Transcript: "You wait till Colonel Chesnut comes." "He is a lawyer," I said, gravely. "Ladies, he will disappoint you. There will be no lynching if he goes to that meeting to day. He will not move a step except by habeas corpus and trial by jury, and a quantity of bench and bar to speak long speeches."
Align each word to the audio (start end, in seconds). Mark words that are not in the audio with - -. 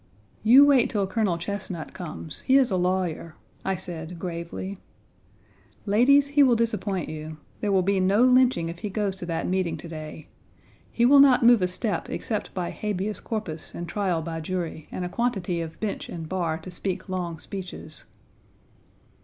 "You 0.41 0.65
wait 0.65 0.89
till 0.89 1.05
Colonel 1.05 1.37
Chesnut 1.37 1.93
comes." 1.93 2.39
"He 2.41 2.57
is 2.57 2.71
a 2.71 2.75
lawyer," 2.75 3.35
I 3.63 3.75
said, 3.75 4.17
gravely. 4.17 4.79
"Ladies, 5.85 6.29
he 6.29 6.41
will 6.41 6.55
disappoint 6.55 7.07
you. 7.07 7.37
There 7.59 7.71
will 7.71 7.83
be 7.83 7.99
no 7.99 8.23
lynching 8.23 8.67
if 8.67 8.79
he 8.79 8.89
goes 8.89 9.15
to 9.17 9.27
that 9.27 9.45
meeting 9.47 9.77
to 9.77 9.87
day. 9.87 10.27
He 10.91 11.05
will 11.05 11.19
not 11.19 11.43
move 11.45 11.61
a 11.61 11.67
step 11.67 12.09
except 12.09 12.51
by 12.55 12.71
habeas 12.71 13.19
corpus 13.19 13.75
and 13.75 13.87
trial 13.87 14.23
by 14.23 14.41
jury, 14.41 14.87
and 14.91 15.05
a 15.05 15.07
quantity 15.07 15.61
of 15.61 15.79
bench 15.79 16.09
and 16.09 16.27
bar 16.27 16.57
to 16.57 16.71
speak 16.71 17.07
long 17.07 17.37
speeches." 17.37 18.05